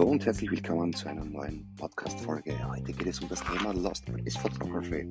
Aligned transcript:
Hallo 0.00 0.12
und 0.12 0.24
herzlich 0.24 0.50
willkommen 0.50 0.94
zu 0.94 1.10
einer 1.10 1.26
neuen 1.26 1.76
Podcast-Folge. 1.76 2.56
Heute 2.66 2.90
geht 2.90 3.08
es 3.08 3.20
um 3.20 3.28
das 3.28 3.44
Thema 3.44 3.74
Lost 3.74 4.06
Place 4.06 4.34
Photography. 4.34 5.06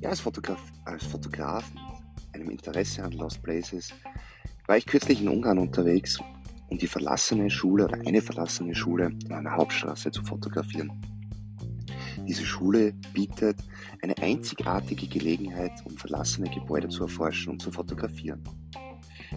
Ja, 0.00 0.10
als 0.10 0.20
Fotograf, 0.20 0.62
als 0.84 1.04
Fotograf 1.04 1.68
mit 1.74 2.32
einem 2.32 2.50
Interesse 2.50 3.02
an 3.02 3.10
Lost 3.10 3.42
Places 3.42 3.92
war 4.68 4.76
ich 4.76 4.86
kürzlich 4.86 5.20
in 5.20 5.28
Ungarn 5.28 5.58
unterwegs, 5.58 6.20
um 6.70 6.78
die 6.78 6.86
verlassene 6.86 7.50
Schule 7.50 7.86
oder 7.86 7.98
eine 8.06 8.22
verlassene 8.22 8.72
Schule 8.72 9.10
in 9.24 9.32
einer 9.32 9.56
Hauptstraße 9.56 10.12
zu 10.12 10.22
fotografieren. 10.22 10.92
Diese 12.28 12.46
Schule 12.46 12.92
bietet 13.12 13.56
eine 14.00 14.16
einzigartige 14.18 15.08
Gelegenheit, 15.08 15.72
um 15.84 15.96
verlassene 15.96 16.48
Gebäude 16.50 16.88
zu 16.88 17.02
erforschen 17.02 17.54
und 17.54 17.60
zu 17.60 17.72
fotografieren. 17.72 18.44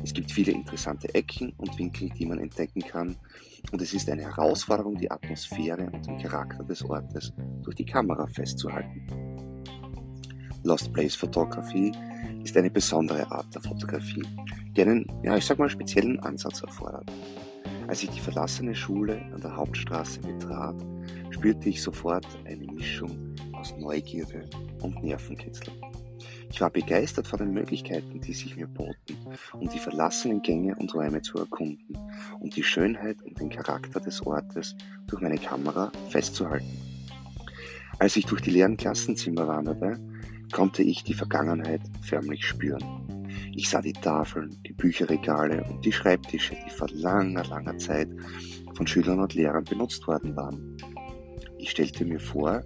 Es 0.04 0.14
gibt 0.14 0.32
viele 0.32 0.52
interessante 0.52 1.14
Ecken 1.14 1.54
und 1.58 1.78
Winkel, 1.78 2.10
die 2.10 2.26
man 2.26 2.40
entdecken 2.40 2.82
kann. 2.82 3.16
Und 3.72 3.82
es 3.82 3.94
ist 3.94 4.10
eine 4.10 4.24
Herausforderung, 4.24 4.98
die 4.98 5.10
Atmosphäre 5.10 5.90
und 5.92 6.06
den 6.06 6.18
Charakter 6.18 6.64
des 6.64 6.84
Ortes 6.84 7.34
durch 7.64 7.76
die 7.76 7.86
Kamera 7.86 8.28
festzuhalten. 8.28 9.08
Lost 10.64 10.92
Place 10.94 11.16
Photography 11.16 11.92
ist 12.44 12.58
eine 12.58 12.72
besondere 12.72 13.30
Art 13.32 13.54
der 13.54 13.62
Fotografie, 13.62 14.24
die 14.76 14.82
einen, 14.82 15.06
ja, 15.24 15.38
ich 15.38 15.46
sag 15.46 15.60
mal, 15.60 15.70
speziellen 15.70 16.20
Ansatz 16.22 16.62
erfordert. 16.62 17.12
Als 17.88 18.02
ich 18.02 18.10
die 18.10 18.20
verlassene 18.20 18.74
Schule 18.74 19.22
an 19.34 19.42
der 19.42 19.56
Hauptstraße 19.56 20.20
betrat, 20.22 20.76
spürte 21.30 21.70
ich 21.70 21.82
sofort 21.82 22.26
eine 22.46 22.66
Mischung 22.72 23.36
aus 23.54 23.76
Neugierde 23.78 24.50
und 24.82 25.04
Nervenkitzel. 25.04 25.72
Ich 26.56 26.62
war 26.62 26.70
begeistert 26.70 27.28
von 27.28 27.40
den 27.40 27.52
Möglichkeiten, 27.52 28.22
die 28.22 28.32
sich 28.32 28.56
mir 28.56 28.68
boten, 28.68 29.18
um 29.60 29.68
die 29.68 29.78
verlassenen 29.78 30.42
Gänge 30.42 30.74
und 30.78 30.96
Räume 30.96 31.22
zu 31.22 31.38
erkunden 31.38 31.98
und 32.40 32.56
die 32.56 32.64
Schönheit 32.64 33.22
und 33.24 33.38
den 33.38 33.50
Charakter 33.50 34.00
des 34.00 34.26
Ortes 34.26 34.74
durch 35.06 35.22
meine 35.22 35.38
Kamera 35.38 35.92
festzuhalten. 36.10 36.80
Als 38.00 38.16
ich 38.16 38.26
durch 38.26 38.40
die 38.40 38.52
leeren 38.52 38.78
Klassenzimmer 38.78 39.50
wanderte, 39.50 40.00
konnte 40.54 40.82
ich 40.82 41.04
die 41.04 41.14
Vergangenheit 41.14 41.82
förmlich 42.02 42.46
spüren. 42.46 43.28
Ich 43.54 43.68
sah 43.68 43.82
die 43.82 43.92
Tafeln, 43.92 44.58
die 44.66 44.72
Bücherregale 44.72 45.62
und 45.66 45.84
die 45.84 45.92
Schreibtische, 45.92 46.56
die 46.66 46.72
vor 46.72 46.88
langer, 46.94 47.44
langer 47.44 47.78
Zeit 47.80 48.08
von 48.76 48.88
Schülern 48.88 49.20
und 49.20 49.34
Lehrern 49.34 49.66
benutzt 49.66 50.08
worden 50.08 50.38
waren. 50.38 50.78
Ich 51.58 51.72
stellte 51.72 52.06
mir 52.06 52.22
vor, 52.22 52.64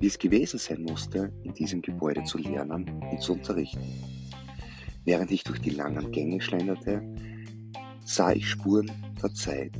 wie 0.00 0.06
es 0.06 0.18
gewesen 0.18 0.58
sein 0.58 0.82
musste, 0.82 1.32
in 1.44 1.52
diesem 1.52 1.82
Gebäude 1.82 2.24
zu 2.24 2.38
lernen 2.38 2.90
und 3.10 3.20
zu 3.22 3.34
unterrichten. 3.34 3.84
Während 5.04 5.30
ich 5.30 5.44
durch 5.44 5.60
die 5.60 5.70
langen 5.70 6.10
Gänge 6.10 6.40
schlenderte, 6.40 7.02
sah 8.04 8.32
ich 8.32 8.48
Spuren 8.48 8.90
der 9.22 9.32
Zeit, 9.34 9.72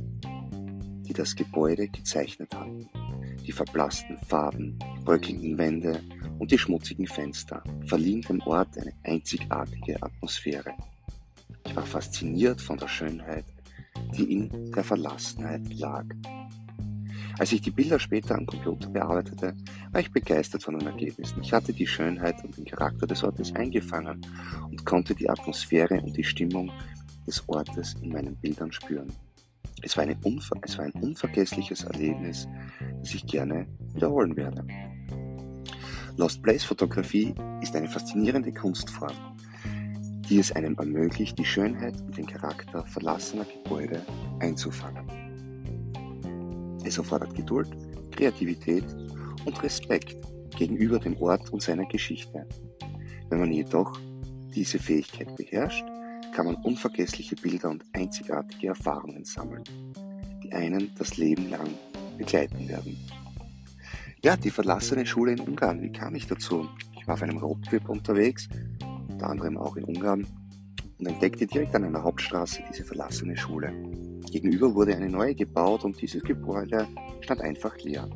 die 1.07 1.13
das 1.13 1.35
Gebäude 1.35 1.87
gezeichnet 1.87 2.55
hatten. 2.55 2.87
Die 3.45 3.51
verblassten 3.51 4.17
Farben, 4.27 4.77
bröckelnden 5.03 5.57
Wände 5.57 6.01
und 6.37 6.51
die 6.51 6.57
schmutzigen 6.57 7.07
Fenster 7.07 7.63
verliehen 7.85 8.21
dem 8.21 8.41
Ort 8.41 8.77
eine 8.77 8.93
einzigartige 9.03 10.01
Atmosphäre. 10.01 10.71
Ich 11.65 11.75
war 11.75 11.85
fasziniert 11.85 12.61
von 12.61 12.77
der 12.77 12.87
Schönheit, 12.87 13.45
die 14.15 14.31
in 14.31 14.71
der 14.71 14.83
Verlassenheit 14.83 15.61
lag. 15.73 16.05
Als 17.39 17.51
ich 17.51 17.61
die 17.61 17.71
Bilder 17.71 17.99
später 17.99 18.35
am 18.35 18.45
Computer 18.45 18.89
bearbeitete, 18.89 19.55
war 19.91 20.01
ich 20.01 20.11
begeistert 20.11 20.63
von 20.63 20.79
den 20.79 20.87
Ergebnissen. 20.87 21.41
Ich 21.41 21.51
hatte 21.51 21.73
die 21.73 21.87
Schönheit 21.87 22.43
und 22.43 22.57
den 22.57 22.65
Charakter 22.65 23.05
des 23.05 23.23
Ortes 23.23 23.53
eingefangen 23.55 24.25
und 24.63 24.85
konnte 24.85 25.13
die 25.13 25.29
Atmosphäre 25.29 25.99
und 26.01 26.15
die 26.15 26.23
Stimmung 26.23 26.71
des 27.27 27.47
Ortes 27.47 27.95
in 28.01 28.09
meinen 28.09 28.35
Bildern 28.37 28.71
spüren. 28.71 29.11
Es 29.83 29.97
war, 29.97 30.07
es 30.07 30.77
war, 30.77 30.85
ein 30.85 30.91
unvergessliches 31.01 31.83
Erlebnis, 31.83 32.47
das 32.99 33.13
ich 33.13 33.25
gerne 33.25 33.67
wiederholen 33.93 34.35
werde. 34.35 34.65
Lost 36.17 36.41
Place 36.43 36.63
Fotografie 36.63 37.33
ist 37.61 37.75
eine 37.75 37.89
faszinierende 37.89 38.53
Kunstform, 38.53 39.15
die 40.29 40.39
es 40.39 40.51
einem 40.51 40.75
ermöglicht, 40.75 41.37
die 41.39 41.45
Schönheit 41.45 41.99
und 42.01 42.15
den 42.15 42.27
Charakter 42.27 42.85
verlassener 42.85 43.45
Gebäude 43.45 44.05
einzufangen. 44.39 45.09
Es 46.83 46.97
erfordert 46.97 47.33
Geduld, 47.35 47.69
Kreativität 48.11 48.85
und 49.45 49.61
Respekt 49.63 50.15
gegenüber 50.57 50.99
dem 50.99 51.17
Ort 51.21 51.51
und 51.51 51.61
seiner 51.61 51.85
Geschichte. 51.85 52.47
Wenn 53.29 53.39
man 53.39 53.51
jedoch 53.51 53.99
diese 54.53 54.79
Fähigkeit 54.79 55.35
beherrscht, 55.35 55.85
kann 56.33 56.45
man 56.45 56.55
unvergessliche 56.55 57.35
Bilder 57.35 57.69
und 57.69 57.83
einzigartige 57.93 58.67
Erfahrungen 58.67 59.25
sammeln, 59.25 59.63
die 60.43 60.51
einen 60.53 60.91
das 60.97 61.17
Leben 61.17 61.49
lang 61.49 61.69
begleiten 62.17 62.67
werden. 62.69 62.97
Ja, 64.23 64.37
die 64.37 64.51
verlassene 64.51 65.05
Schule 65.05 65.33
in 65.33 65.39
Ungarn, 65.39 65.81
wie 65.81 65.91
kam 65.91 66.15
ich 66.15 66.27
dazu? 66.27 66.67
Ich 66.99 67.07
war 67.07 67.15
auf 67.15 67.23
einem 67.23 67.37
Roadtrip 67.37 67.89
unterwegs, 67.89 68.47
unter 69.09 69.27
anderem 69.27 69.57
auch 69.57 69.75
in 69.75 69.83
Ungarn, 69.83 70.27
und 70.99 71.07
entdeckte 71.07 71.47
direkt 71.47 71.73
an 71.75 71.83
einer 71.83 72.03
Hauptstraße 72.03 72.61
diese 72.69 72.83
verlassene 72.83 73.35
Schule. 73.35 73.73
Gegenüber 74.31 74.75
wurde 74.75 74.95
eine 74.95 75.09
neue 75.09 75.33
gebaut 75.33 75.83
und 75.83 75.99
dieses 75.99 76.21
Gebäude 76.21 76.87
stand 77.21 77.41
einfach 77.41 77.75
leer. 77.79 78.07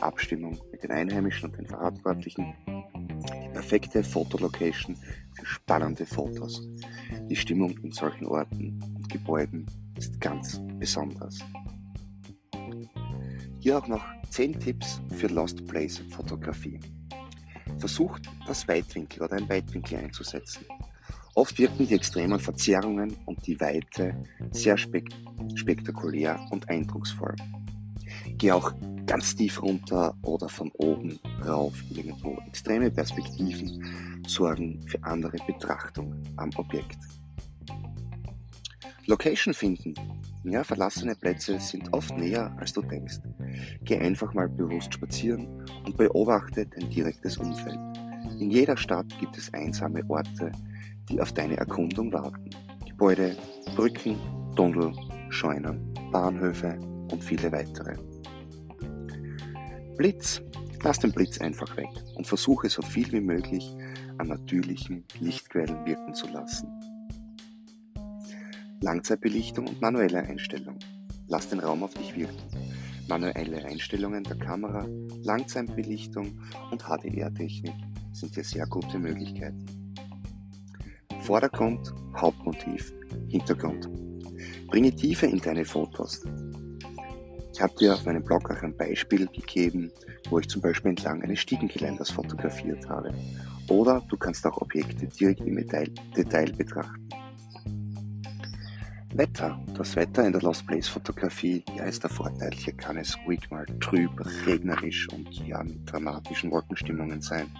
Abstimmung 0.00 0.58
mit 0.70 0.82
den 0.82 0.90
Einheimischen 0.90 1.50
und 1.50 1.58
den 1.58 1.66
Verantwortlichen 1.66 2.54
die 2.66 3.48
perfekte 3.52 4.02
Fotolocation 4.02 4.96
für 5.32 5.46
spannende 5.46 6.06
Fotos. 6.06 6.68
Die 7.28 7.36
Stimmung 7.36 7.76
in 7.82 7.92
solchen 7.92 8.26
Orten 8.26 8.80
und 8.94 9.08
Gebäuden 9.08 9.66
ist 9.96 10.20
ganz 10.20 10.60
besonders. 10.78 11.38
Hier 13.60 13.78
auch 13.78 13.88
noch 13.88 14.04
10 14.30 14.60
Tipps 14.60 15.00
für 15.16 15.26
Lost 15.26 15.66
Place 15.66 15.98
Fotografie. 16.10 16.80
Versucht 17.78 18.28
das 18.46 18.66
Weitwinkel 18.68 19.22
oder 19.22 19.36
ein 19.36 19.48
Weitwinkel 19.48 19.98
einzusetzen. 19.98 20.64
Oft 21.34 21.58
wirken 21.58 21.86
die 21.86 21.94
extremen 21.94 22.40
Verzerrungen 22.40 23.16
und 23.26 23.46
die 23.46 23.60
Weite 23.60 24.24
sehr 24.50 24.76
spek 24.76 25.08
spektakulär 25.54 26.38
und 26.50 26.68
eindrucksvoll. 26.68 27.36
Geh 28.36 28.52
auch 28.52 28.72
ganz 29.08 29.34
tief 29.34 29.60
runter 29.62 30.14
oder 30.22 30.48
von 30.48 30.70
oben 30.74 31.18
rauf 31.44 31.74
irgendwo. 31.90 32.36
Extreme 32.46 32.90
Perspektiven 32.90 34.22
sorgen 34.26 34.80
für 34.86 35.02
andere 35.02 35.38
Betrachtung 35.46 36.14
am 36.36 36.50
Objekt. 36.56 36.98
Location 39.06 39.54
finden. 39.54 39.94
Ja, 40.44 40.62
verlassene 40.62 41.14
Plätze 41.14 41.58
sind 41.58 41.90
oft 41.94 42.14
näher, 42.18 42.54
als 42.60 42.74
du 42.74 42.82
denkst. 42.82 43.20
Geh 43.82 43.98
einfach 43.98 44.34
mal 44.34 44.48
bewusst 44.48 44.92
spazieren 44.92 45.48
und 45.86 45.96
beobachte 45.96 46.66
dein 46.66 46.90
direktes 46.90 47.38
Umfeld. 47.38 47.78
In 48.38 48.50
jeder 48.50 48.76
Stadt 48.76 49.08
gibt 49.18 49.38
es 49.38 49.52
einsame 49.54 50.02
Orte, 50.08 50.52
die 51.08 51.20
auf 51.20 51.32
deine 51.32 51.56
Erkundung 51.56 52.12
warten. 52.12 52.50
Gebäude, 52.86 53.34
Brücken, 53.74 54.18
Tunnel, 54.54 54.92
Scheunen, 55.30 55.94
Bahnhöfe 56.12 56.78
und 57.10 57.24
viele 57.24 57.50
weitere. 57.50 58.07
Blitz. 59.98 60.40
Lass 60.84 61.00
den 61.00 61.10
Blitz 61.10 61.40
einfach 61.40 61.76
weg 61.76 61.88
und 62.14 62.24
versuche 62.24 62.68
so 62.70 62.82
viel 62.82 63.10
wie 63.10 63.20
möglich 63.20 63.74
an 64.18 64.28
natürlichen 64.28 65.04
Lichtquellen 65.18 65.84
wirken 65.84 66.14
zu 66.14 66.28
lassen. 66.28 66.68
Langzeitbelichtung 68.80 69.66
und 69.66 69.80
manuelle 69.80 70.20
Einstellung. 70.20 70.78
Lass 71.26 71.48
den 71.48 71.58
Raum 71.58 71.82
auf 71.82 71.94
dich 71.94 72.14
wirken. 72.14 72.36
Manuelle 73.08 73.64
Einstellungen 73.64 74.22
der 74.22 74.38
Kamera, 74.38 74.86
Langzeitbelichtung 75.24 76.40
und 76.70 76.84
HDR-Technik 76.84 77.74
sind 78.12 78.34
hier 78.34 78.44
sehr 78.44 78.66
gute 78.66 79.00
Möglichkeiten. 79.00 79.66
Vordergrund, 81.22 81.92
Hauptmotiv, 82.16 82.92
Hintergrund. 83.26 83.88
Bringe 84.68 84.94
Tiefe 84.94 85.26
in 85.26 85.40
deine 85.40 85.64
Fotos. 85.64 86.22
Ich 87.58 87.62
habe 87.62 87.74
dir 87.74 87.92
auf 87.92 88.04
meinem 88.04 88.22
Blog 88.22 88.48
auch 88.52 88.62
ein 88.62 88.76
Beispiel 88.76 89.26
gegeben, 89.26 89.90
wo 90.30 90.38
ich 90.38 90.48
zum 90.48 90.62
Beispiel 90.62 90.90
entlang 90.90 91.20
eines 91.22 91.40
Stiegengeländers 91.40 92.08
fotografiert 92.08 92.88
habe. 92.88 93.12
Oder 93.68 94.00
du 94.08 94.16
kannst 94.16 94.46
auch 94.46 94.58
Objekte 94.58 95.08
direkt 95.08 95.40
im 95.40 95.56
Detail, 95.56 95.90
Detail 96.16 96.52
betrachten. 96.52 97.08
Wetter. 99.12 99.60
Das 99.76 99.96
Wetter 99.96 100.24
in 100.24 100.34
der 100.34 100.42
Lost 100.42 100.68
Place 100.68 100.86
Fotografie, 100.86 101.64
ja, 101.76 101.82
ist 101.86 102.04
der 102.04 102.10
Vorteil. 102.10 102.52
Hier 102.52 102.74
kann 102.74 102.96
es 102.96 103.18
ruhig 103.26 103.50
mal 103.50 103.66
trüb, 103.80 104.12
regnerisch 104.46 105.08
und 105.08 105.28
ja, 105.44 105.60
mit 105.64 105.80
dramatischen 105.90 106.52
Wolkenstimmungen 106.52 107.20
sein. 107.20 107.50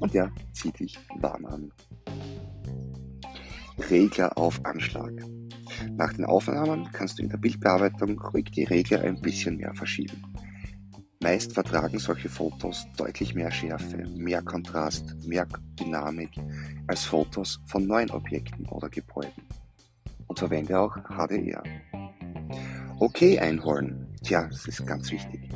Und 0.00 0.12
ja, 0.12 0.30
zieh 0.52 0.72
dich 0.72 0.98
warm 1.20 1.46
an. 1.46 1.72
Regler 3.88 4.36
auf 4.36 4.62
Anschlag. 4.66 5.14
Nach 5.96 6.12
den 6.12 6.24
Aufnahmen 6.24 6.88
kannst 6.92 7.18
du 7.18 7.22
in 7.22 7.28
der 7.28 7.36
Bildbearbeitung 7.36 8.18
ruhig 8.20 8.46
die 8.52 8.64
Regler 8.64 9.02
ein 9.02 9.20
bisschen 9.20 9.56
mehr 9.56 9.74
verschieben. 9.74 10.22
Meist 11.20 11.52
vertragen 11.52 11.98
solche 11.98 12.28
Fotos 12.28 12.86
deutlich 12.96 13.34
mehr 13.34 13.50
Schärfe, 13.50 14.04
mehr 14.14 14.42
Kontrast, 14.42 15.16
mehr 15.26 15.46
Dynamik 15.80 16.30
als 16.86 17.04
Fotos 17.04 17.60
von 17.66 17.86
neuen 17.86 18.10
Objekten 18.10 18.66
oder 18.66 18.88
Gebäuden. 18.90 19.42
Und 20.26 20.38
verwende 20.38 20.78
auch 20.78 20.96
HDR. 20.96 21.62
Okay 22.98 23.38
einholen. 23.38 24.06
Tja, 24.22 24.46
das 24.48 24.66
ist 24.66 24.86
ganz 24.86 25.10
wichtig. 25.10 25.48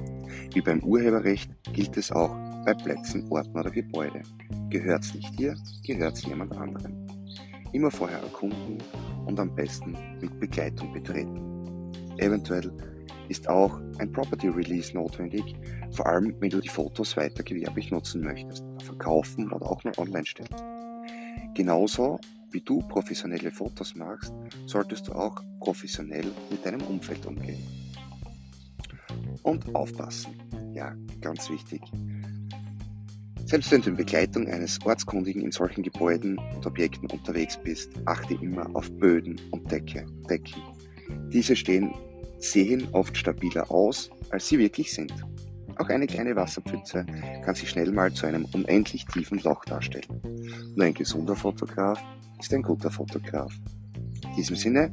Wie 0.55 0.61
beim 0.61 0.83
Urheberrecht 0.83 1.51
gilt 1.73 1.97
es 1.97 2.11
auch 2.13 2.35
bei 2.65 2.75
Plätzen, 2.75 3.31
Orten 3.31 3.59
oder 3.59 3.71
Gebäude. 3.71 4.23
Gehört's 4.71 5.15
nicht 5.15 5.39
dir, 5.39 5.55
gehört's 5.87 6.25
jemand 6.25 6.57
anderem. 6.57 7.08
Immer 7.73 7.91
vorher 7.91 8.21
erkunden 8.21 8.79
und 9.27 9.39
am 9.39 9.55
besten 9.55 9.97
mit 10.21 10.39
Begleitung 10.41 10.93
betreten. 10.93 11.93
Eventuell 12.19 12.73
ist 13.29 13.49
auch 13.49 13.79
ein 13.99 14.11
Property 14.11 14.49
Release 14.49 14.95
notwendig, 14.95 15.55
vor 15.91 16.07
allem 16.07 16.35
wenn 16.41 16.51
du 16.51 16.61
die 16.61 16.69
Fotos 16.69 17.17
weiter 17.17 17.43
gewerblich 17.43 17.91
nutzen 17.91 18.23
möchtest, 18.23 18.65
verkaufen 18.83 19.53
oder 19.53 19.67
auch 19.67 19.85
nur 19.85 19.99
online 19.99 20.27
stellen. 20.27 20.49
Genauso 21.55 22.19
wie 22.51 22.61
du 22.61 22.81
professionelle 22.89 23.51
Fotos 23.51 23.95
machst, 23.95 24.33
solltest 24.67 25.09
du 25.09 25.13
auch 25.13 25.43
professionell 25.61 26.33
mit 26.51 26.65
deinem 26.65 26.83
Umfeld 26.83 27.27
umgehen. 27.27 27.63
Und 29.43 29.75
aufpassen. 29.75 30.33
Ja, 30.73 30.95
ganz 31.21 31.51
wichtig. 31.51 31.81
Selbst 33.49 33.73
wenn 33.73 33.81
du 33.81 33.89
in 33.89 33.97
Begleitung 33.97 34.47
eines 34.49 34.79
Ortskundigen 34.85 35.41
in 35.41 35.53
solchen 35.53 35.83
Gebäuden 35.83 36.39
und 36.55 36.67
Objekten 36.67 37.09
unterwegs 37.11 37.57
bist, 37.57 37.91
achte 38.05 38.35
immer 38.35 38.69
auf 38.77 38.91
Böden 38.99 39.41
und 39.53 39.73
Decke, 39.73 40.05
Decken. 40.29 40.63
Diese 41.33 41.57
stehen, 41.57 41.95
sehen 42.39 42.87
oft 42.93 43.17
stabiler 43.17 43.71
aus, 43.71 44.11
als 44.29 44.49
sie 44.49 44.59
wirklich 44.59 44.93
sind. 44.93 45.15
Auch 45.79 45.89
eine 45.89 46.07
kleine 46.07 46.37
Wasserpfütze 46.37 47.07
kann 47.43 47.55
sich 47.55 47.71
schnell 47.71 47.91
mal 47.91 48.13
zu 48.13 48.27
einem 48.27 48.45
unendlich 48.53 49.07
tiefen 49.07 49.39
Loch 49.39 49.65
darstellen. 49.65 50.21
Nur 50.77 50.85
ein 50.85 50.93
gesunder 50.93 51.35
Fotograf 51.35 51.99
ist 52.39 52.53
ein 52.53 52.63
guter 52.63 52.91
Fotograf. 52.91 53.55
In 54.25 54.37
diesem 54.37 54.57
Sinne 54.57 54.93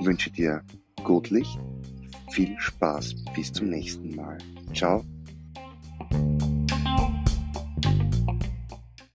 wünsche 0.00 0.32
dir 0.32 0.62
gut 1.04 1.30
Licht, 1.30 1.60
viel 2.32 2.56
Spaß, 2.58 3.14
bis 3.36 3.52
zum 3.52 3.68
nächsten 3.68 4.16
Mal. 4.16 4.38
Ciao 4.74 5.04